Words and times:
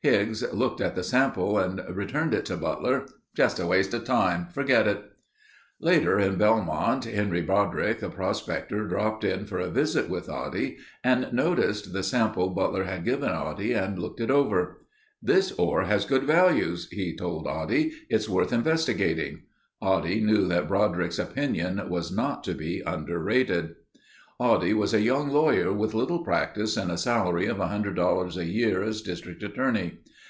Higgs 0.00 0.44
looked 0.52 0.80
at 0.80 0.94
the 0.94 1.02
sample 1.02 1.58
and 1.58 1.82
returned 1.90 2.32
it 2.32 2.44
to 2.46 2.56
Butler: 2.56 3.04
"Just 3.34 3.58
a 3.58 3.66
waste 3.66 3.92
of 3.92 4.04
time. 4.04 4.46
Forget 4.54 4.86
it." 4.86 5.02
Later 5.80 6.20
in 6.20 6.36
Belmont 6.36 7.04
Henry 7.04 7.42
Broderick, 7.42 8.00
a 8.00 8.08
prospector 8.08 8.86
dropped 8.86 9.24
in 9.24 9.44
for 9.46 9.58
a 9.58 9.68
visit 9.70 10.08
with 10.08 10.28
Oddie 10.28 10.76
and 11.02 11.32
noticed 11.32 11.92
the 11.92 12.04
sample 12.04 12.50
Butler 12.50 12.84
had 12.84 13.04
given 13.04 13.30
Oddie 13.30 13.72
and 13.74 13.98
looked 13.98 14.20
it 14.20 14.30
over. 14.30 14.82
"This 15.20 15.50
ore 15.58 15.82
has 15.82 16.04
good 16.04 16.22
values," 16.22 16.86
he 16.92 17.16
told 17.16 17.48
Oddie. 17.48 17.90
"It's 18.08 18.28
worth 18.28 18.52
investigating." 18.52 19.40
Oddie 19.82 20.20
knew 20.22 20.46
that 20.46 20.68
Broderick's 20.68 21.18
opinion 21.18 21.82
was 21.88 22.12
not 22.12 22.44
to 22.44 22.54
be 22.54 22.84
underrated. 22.86 23.74
Oddie 24.40 24.72
was 24.72 24.94
a 24.94 25.00
young 25.00 25.30
lawyer 25.30 25.72
with 25.72 25.94
little 25.94 26.22
practice 26.22 26.76
and 26.76 26.92
a 26.92 26.96
salary 26.96 27.46
of 27.48 27.56
$100 27.56 28.36
a 28.36 28.44
year 28.44 28.84
as 28.84 29.02
District 29.02 29.42
Attorney. 29.42 29.98